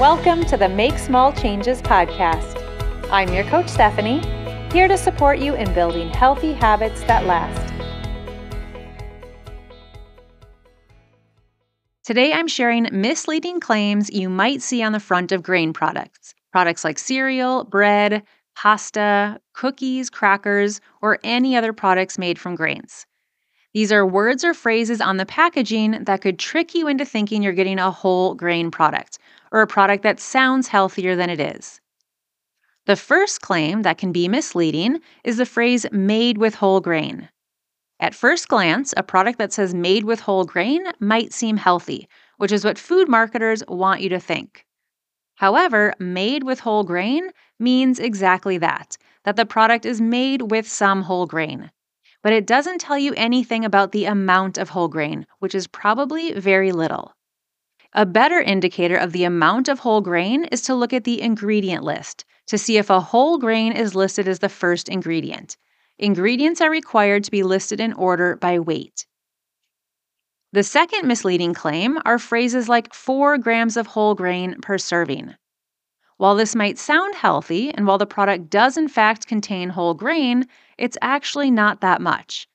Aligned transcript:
Welcome 0.00 0.44
to 0.48 0.58
the 0.58 0.68
Make 0.68 0.98
Small 0.98 1.32
Changes 1.32 1.80
podcast. 1.80 2.62
I'm 3.10 3.32
your 3.32 3.44
coach, 3.44 3.66
Stephanie, 3.66 4.20
here 4.70 4.88
to 4.88 4.98
support 4.98 5.38
you 5.38 5.54
in 5.54 5.72
building 5.72 6.10
healthy 6.10 6.52
habits 6.52 7.02
that 7.04 7.24
last. 7.24 7.72
Today, 12.04 12.34
I'm 12.34 12.46
sharing 12.46 12.90
misleading 12.92 13.58
claims 13.58 14.10
you 14.10 14.28
might 14.28 14.60
see 14.60 14.82
on 14.82 14.92
the 14.92 15.00
front 15.00 15.32
of 15.32 15.42
grain 15.42 15.72
products. 15.72 16.34
Products 16.52 16.84
like 16.84 16.98
cereal, 16.98 17.64
bread, 17.64 18.22
pasta, 18.54 19.40
cookies, 19.54 20.10
crackers, 20.10 20.82
or 21.00 21.18
any 21.24 21.56
other 21.56 21.72
products 21.72 22.18
made 22.18 22.38
from 22.38 22.54
grains. 22.54 23.06
These 23.76 23.92
are 23.92 24.06
words 24.06 24.42
or 24.42 24.54
phrases 24.54 25.02
on 25.02 25.18
the 25.18 25.26
packaging 25.26 26.04
that 26.04 26.22
could 26.22 26.38
trick 26.38 26.74
you 26.74 26.88
into 26.88 27.04
thinking 27.04 27.42
you're 27.42 27.52
getting 27.52 27.78
a 27.78 27.90
whole 27.90 28.34
grain 28.34 28.70
product 28.70 29.18
or 29.52 29.60
a 29.60 29.66
product 29.66 30.02
that 30.02 30.18
sounds 30.18 30.68
healthier 30.68 31.14
than 31.14 31.28
it 31.28 31.38
is. 31.38 31.78
The 32.86 32.96
first 32.96 33.42
claim 33.42 33.82
that 33.82 33.98
can 33.98 34.12
be 34.12 34.28
misleading 34.28 35.02
is 35.24 35.36
the 35.36 35.44
phrase 35.44 35.84
made 35.92 36.38
with 36.38 36.54
whole 36.54 36.80
grain. 36.80 37.28
At 38.00 38.14
first 38.14 38.48
glance, 38.48 38.94
a 38.96 39.02
product 39.02 39.38
that 39.40 39.52
says 39.52 39.74
made 39.74 40.04
with 40.04 40.20
whole 40.20 40.46
grain 40.46 40.86
might 40.98 41.34
seem 41.34 41.58
healthy, 41.58 42.08
which 42.38 42.52
is 42.52 42.64
what 42.64 42.78
food 42.78 43.10
marketers 43.10 43.62
want 43.68 44.00
you 44.00 44.08
to 44.08 44.18
think. 44.18 44.64
However, 45.34 45.92
made 45.98 46.44
with 46.44 46.60
whole 46.60 46.84
grain 46.84 47.28
means 47.58 47.98
exactly 47.98 48.56
that 48.56 48.96
that 49.24 49.36
the 49.36 49.44
product 49.44 49.84
is 49.84 50.00
made 50.00 50.50
with 50.50 50.66
some 50.66 51.02
whole 51.02 51.26
grain 51.26 51.70
but 52.26 52.32
it 52.32 52.44
doesn't 52.44 52.80
tell 52.80 52.98
you 52.98 53.14
anything 53.16 53.64
about 53.64 53.92
the 53.92 54.04
amount 54.04 54.58
of 54.58 54.70
whole 54.70 54.88
grain, 54.88 55.24
which 55.38 55.54
is 55.54 55.68
probably 55.68 56.32
very 56.32 56.72
little. 56.72 57.14
A 57.92 58.04
better 58.04 58.40
indicator 58.40 58.96
of 58.96 59.12
the 59.12 59.22
amount 59.22 59.68
of 59.68 59.78
whole 59.78 60.00
grain 60.00 60.42
is 60.46 60.60
to 60.62 60.74
look 60.74 60.92
at 60.92 61.04
the 61.04 61.22
ingredient 61.22 61.84
list 61.84 62.24
to 62.48 62.58
see 62.58 62.78
if 62.78 62.90
a 62.90 62.98
whole 62.98 63.38
grain 63.38 63.70
is 63.70 63.94
listed 63.94 64.26
as 64.26 64.40
the 64.40 64.48
first 64.48 64.88
ingredient. 64.88 65.56
Ingredients 66.00 66.60
are 66.60 66.68
required 66.68 67.22
to 67.22 67.30
be 67.30 67.44
listed 67.44 67.78
in 67.78 67.92
order 67.92 68.34
by 68.34 68.58
weight. 68.58 69.06
The 70.52 70.64
second 70.64 71.06
misleading 71.06 71.54
claim 71.54 71.96
are 72.04 72.18
phrases 72.18 72.68
like 72.68 72.92
4 72.92 73.38
grams 73.38 73.76
of 73.76 73.86
whole 73.86 74.16
grain 74.16 74.56
per 74.60 74.78
serving. 74.78 75.36
While 76.18 76.34
this 76.34 76.54
might 76.54 76.78
sound 76.78 77.14
healthy, 77.14 77.70
and 77.70 77.86
while 77.86 77.98
the 77.98 78.06
product 78.06 78.48
does 78.48 78.78
in 78.78 78.88
fact 78.88 79.26
contain 79.26 79.68
whole 79.68 79.92
grain, 79.92 80.46
it's 80.78 80.96
actually 81.02 81.50
not 81.50 81.82
that 81.82 82.00
much. 82.00 82.48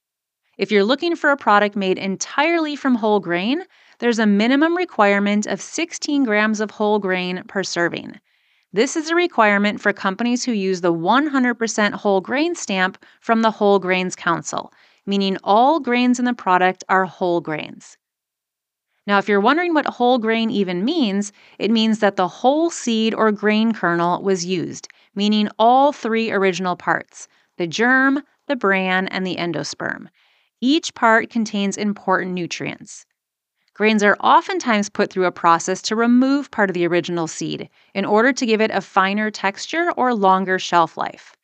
If 0.58 0.72
you're 0.72 0.84
looking 0.84 1.16
for 1.16 1.30
a 1.30 1.38
product 1.38 1.76
made 1.76 1.98
entirely 1.98 2.76
from 2.76 2.96
whole 2.96 3.20
grain, 3.20 3.64
there's 4.00 4.20
a 4.20 4.26
minimum 4.26 4.76
requirement 4.76 5.46
of 5.46 5.62
16 5.62 6.24
grams 6.24 6.60
of 6.60 6.72
whole 6.72 6.98
grain 6.98 7.44
per 7.48 7.64
serving. 7.64 8.20
This 8.74 8.96
is 8.96 9.10
a 9.10 9.16
requirement 9.16 9.80
for 9.80 9.94
companies 9.94 10.44
who 10.44 10.54
use 10.54 10.82
the 10.82 10.94
100% 10.94 11.94
whole 11.94 12.22
grain 12.22 12.56
stamp 12.56 13.04
from 13.20 13.42
the 13.42 13.52
Whole 13.52 13.80
Grains 13.80 14.16
Council, 14.16 14.72
meaning 15.06 15.38
all 15.44 15.80
grains 15.80 16.20
in 16.20 16.26
the 16.26 16.34
product 16.34 16.84
are 16.90 17.06
whole 17.06 17.42
grains. 17.42 17.98
Now, 19.08 19.18
if 19.18 19.28
you're 19.28 19.42
wondering 19.42 19.74
what 19.74 19.88
whole 19.88 20.20
grain 20.20 20.52
even 20.52 20.86
means, 20.86 21.32
it 21.58 21.72
means 21.72 22.00
that 22.00 22.16
the 22.16 22.28
whole 22.28 22.70
seed 22.70 23.14
or 23.14 23.32
grain 23.32 23.74
kernel 23.74 24.22
was 24.22 24.46
used, 24.46 24.88
meaning 25.16 25.50
all 25.58 25.92
three 25.92 26.32
original 26.32 26.76
parts 26.76 27.28
the 27.58 27.68
germ, 27.68 28.22
the 28.48 28.56
bran, 28.56 29.08
and 29.08 29.26
the 29.26 29.36
endosperm. 29.36 30.08
Each 30.62 30.94
part 30.94 31.30
contains 31.30 31.78
important 31.78 32.34
nutrients. 32.34 33.06
Grains 33.74 34.04
are 34.04 34.18
oftentimes 34.20 34.90
put 34.90 35.12
through 35.12 35.26
a 35.26 35.32
process 35.32 35.82
to 35.84 35.96
remove 35.96 36.52
part 36.52 36.70
of 36.70 36.74
the 36.74 36.86
original 36.86 37.28
seed 37.28 37.70
in 37.96 38.06
order 38.06 38.32
to 38.34 38.46
give 38.46 38.62
it 38.62 38.70
a 38.72 38.82
finer 38.82 39.32
texture 39.32 39.92
or 39.98 40.14
longer 40.14 40.60
shelf 40.60 40.98
life. 40.98 41.36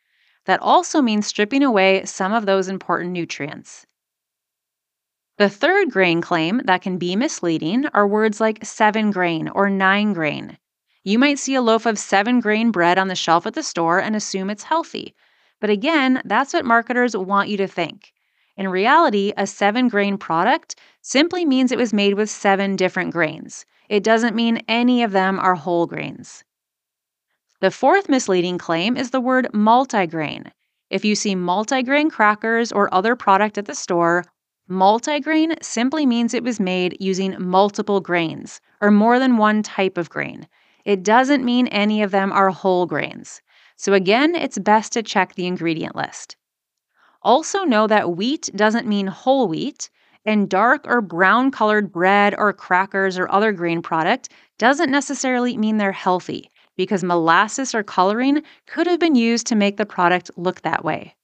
That 0.46 0.62
also 0.62 1.02
means 1.02 1.26
stripping 1.26 1.64
away 1.64 2.06
some 2.06 2.34
of 2.34 2.46
those 2.46 2.68
important 2.68 3.12
nutrients. 3.12 3.86
The 5.38 5.50
third 5.50 5.92
grain 5.92 6.20
claim 6.20 6.62
that 6.66 6.82
can 6.82 6.98
be 6.98 7.16
misleading 7.16 7.86
are 7.94 8.08
words 8.08 8.42
like 8.42 8.66
seven 8.66 9.12
grain 9.12 9.48
or 9.50 9.70
nine 9.70 10.14
grain. 10.14 10.58
You 11.04 11.20
might 11.20 11.38
see 11.38 11.54
a 11.54 11.62
loaf 11.62 11.86
of 11.86 12.00
seven 12.00 12.40
grain 12.40 12.72
bread 12.72 12.98
on 12.98 13.08
the 13.08 13.16
shelf 13.16 13.46
at 13.46 13.54
the 13.54 13.62
store 13.62 14.00
and 14.00 14.16
assume 14.16 14.50
it's 14.50 14.64
healthy. 14.64 15.14
But 15.62 15.70
again, 15.70 16.24
that's 16.26 16.54
what 16.54 16.66
marketers 16.66 17.16
want 17.16 17.50
you 17.50 17.58
to 17.58 17.68
think. 17.68 18.14
In 18.56 18.68
reality, 18.68 19.32
a 19.38 19.46
seven 19.46 19.90
grain 19.90 20.18
product 20.18 20.76
simply 21.04 21.46
means 21.46 21.72
it 21.72 21.78
was 21.78 21.94
made 21.94 22.16
with 22.16 22.32
seven 22.32 22.76
different 22.76 23.14
grains. 23.14 23.64
It 23.90 24.04
doesn't 24.04 24.36
mean 24.36 24.64
any 24.68 25.04
of 25.04 25.12
them 25.12 25.40
are 25.40 25.54
whole 25.54 25.86
grains. 25.86 26.44
The 27.62 27.70
fourth 27.70 28.10
misleading 28.10 28.58
claim 28.58 28.98
is 28.98 29.12
the 29.12 29.22
word 29.22 29.50
multigrain. 29.54 30.52
If 30.90 31.06
you 31.06 31.14
see 31.14 31.36
multigrain 31.36 32.10
crackers 32.10 32.72
or 32.72 32.92
other 32.92 33.16
product 33.16 33.60
at 33.60 33.66
the 33.66 33.76
store, 33.76 34.26
Multigrain 34.70 35.56
simply 35.64 36.06
means 36.06 36.34
it 36.34 36.44
was 36.44 36.60
made 36.60 36.98
using 37.00 37.36
multiple 37.40 38.02
grains, 38.02 38.60
or 38.82 38.92
more 38.92 39.18
than 39.18 39.38
one 39.38 39.64
type 39.64 39.98
of 39.98 40.10
grain. 40.10 40.46
It 40.84 41.04
doesn't 41.04 41.46
mean 41.46 41.68
any 41.68 42.02
of 42.02 42.12
them 42.12 42.34
are 42.34 42.50
whole 42.50 42.86
grains. 42.86 43.42
So, 43.78 43.94
again, 43.94 44.36
it's 44.36 44.58
best 44.58 44.92
to 44.94 45.04
check 45.04 45.36
the 45.36 45.48
ingredient 45.48 45.96
list. 45.96 46.36
Also, 47.22 47.64
know 47.64 47.88
that 47.88 48.18
wheat 48.18 48.50
doesn't 48.56 48.88
mean 48.88 49.08
whole 49.08 49.48
wheat, 49.48 49.90
and 50.26 50.50
dark 50.50 50.86
or 50.86 51.00
brown 51.00 51.52
colored 51.52 51.92
bread 51.92 52.36
or 52.38 52.52
crackers 52.52 53.18
or 53.18 53.32
other 53.32 53.54
grain 53.54 53.82
product 53.82 54.28
doesn't 54.58 54.92
necessarily 54.92 55.56
mean 55.56 55.78
they're 55.78 55.92
healthy, 55.94 56.52
because 56.76 57.04
molasses 57.04 57.74
or 57.74 57.84
coloring 57.84 58.44
could 58.66 58.88
have 58.88 59.00
been 59.00 59.16
used 59.16 59.48
to 59.48 59.56
make 59.56 59.78
the 59.78 59.86
product 59.86 60.30
look 60.36 60.62
that 60.62 60.84
way. 60.84 61.16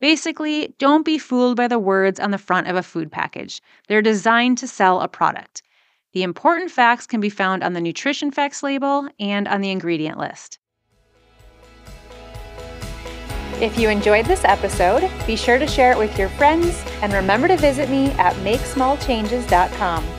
Basically, 0.00 0.74
don't 0.78 1.04
be 1.04 1.18
fooled 1.18 1.56
by 1.56 1.68
the 1.68 1.78
words 1.78 2.20
on 2.20 2.30
the 2.30 2.38
front 2.38 2.68
of 2.68 2.76
a 2.76 2.82
food 2.82 3.10
package. 3.10 3.62
They're 3.88 4.02
designed 4.02 4.58
to 4.58 4.68
sell 4.68 5.00
a 5.00 5.08
product. 5.08 5.62
The 6.12 6.22
important 6.22 6.70
facts 6.70 7.06
can 7.06 7.20
be 7.20 7.30
found 7.30 7.62
on 7.62 7.72
the 7.72 7.80
nutrition 7.80 8.30
facts 8.30 8.62
label 8.62 9.08
and 9.18 9.48
on 9.48 9.60
the 9.60 9.70
ingredient 9.70 10.18
list. 10.18 10.58
If 13.60 13.78
you 13.78 13.88
enjoyed 13.88 14.26
this 14.26 14.44
episode, 14.44 15.10
be 15.26 15.34
sure 15.34 15.58
to 15.58 15.66
share 15.66 15.92
it 15.92 15.98
with 15.98 16.18
your 16.18 16.28
friends 16.30 16.84
and 17.00 17.12
remember 17.12 17.48
to 17.48 17.56
visit 17.56 17.88
me 17.88 18.10
at 18.12 18.34
makesmallchanges.com. 18.36 20.15